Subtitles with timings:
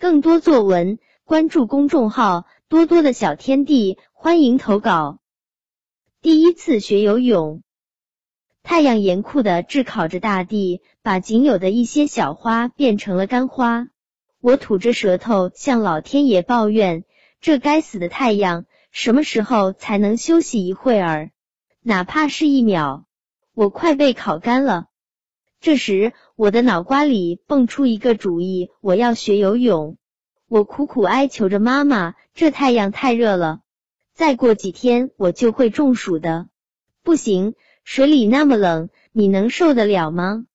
[0.00, 5.18] 更多作文关注公众号多多的小天地，欢迎投稿。
[6.22, 7.62] 第一次学游泳，
[8.62, 13.88] 太阳严酷的炙烤着大地，把仅有的一些小花变成了干花。
[14.40, 17.04] 我吐着舌头向老天爷抱怨：
[17.42, 21.30] 这该死的太阳，什么时候才能休息一会儿？
[21.82, 23.04] 哪怕是一秒，
[23.52, 24.86] 我快被烤干了。
[25.60, 29.98] 这时，我的脑瓜里蹦出一个主意：我要学游泳。
[30.48, 33.60] 我苦苦哀求着妈妈：“这太阳太热了，
[34.14, 36.48] 再过几天我就会中暑的。”
[37.04, 40.46] 不行，水里那么冷，你能受得了吗？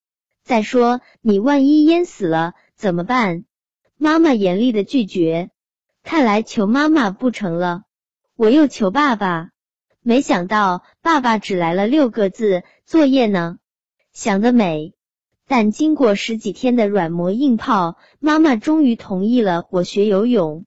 [0.42, 3.44] 再说，你万一淹死了怎么办？
[3.96, 5.50] 妈妈严厉的拒绝。
[6.02, 7.84] 看来求妈妈不成了，
[8.34, 9.50] 我又求爸爸。
[10.02, 13.58] 没想到爸爸只来了六个字：作业呢。
[14.12, 14.94] 想得美！
[15.48, 20.64] 但经过十几天的软磨硬泡，妈妈终于同意了我学游泳。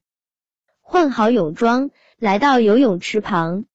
[0.80, 3.66] 换好泳装，来到游泳池旁，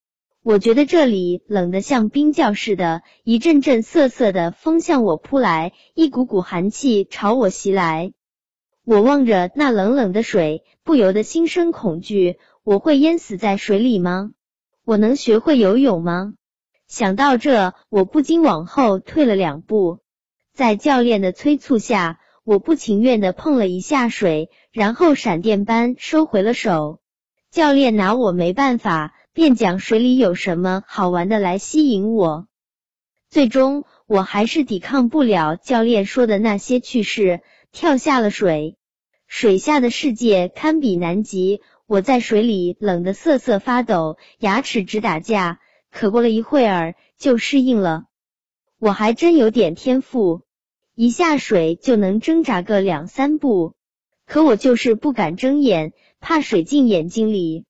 [0.41, 8.11] 我觉得这里冷得像冰窖似的，一阵阵瑟瑟的风向我扑来，一股股寒气朝我袭来。
[8.83, 14.31] 我望着那冷冷的水，不由得心生恐惧：我会淹死在水里吗？
[14.83, 16.33] 我能学会游泳吗？
[16.87, 19.99] 想到这，我不禁往后退了两步。
[20.55, 27.01] 在教练的催促下，我不情愿的碰了一下水，然后闪电般收回了手。
[27.51, 32.47] 教练拿我没办法，便讲水里有什么好玩的来吸引我。
[33.29, 37.41] 最终，我还是抵抗不了教练说的那些趣事，
[37.73, 38.77] 跳下了水。
[39.27, 41.59] 水下的世界堪比南极。
[41.85, 45.59] 我在水里冷得瑟瑟发抖，牙齿直打架。
[45.91, 48.05] 可过了一会儿就适应了。
[48.79, 50.41] 我还真有点天赋，
[50.95, 53.75] 一下水就能挣扎个两三步。
[54.25, 57.65] 可我就是不敢睁眼，怕水进眼睛里。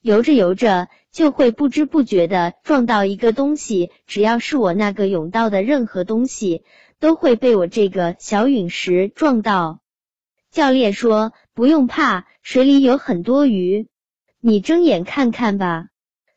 [0.00, 6.64] 游着游着就会不知不觉的撞到一个东西，只要是我那个泳道的任何东西，
[6.98, 9.80] 都会被我这个小陨石撞到。
[10.50, 13.88] 教练说：“不用怕，水里有很多鱼，
[14.40, 15.88] 你睁眼看看吧。”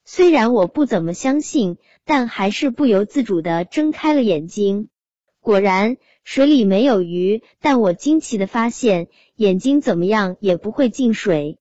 [0.05, 4.89] 虽然我不怎么相信，但还是不由自主的睁开了眼睛。
[5.43, 11.59] 果然，水里没有鱼，但我惊奇的发现，眼睛怎么样也不会进水。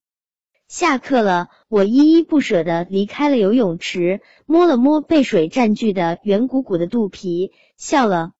[0.69, 8.35] 下课了，我依依不舍的离开了游泳池，摸了摸被水占据的圆鼓鼓的肚皮，笑了。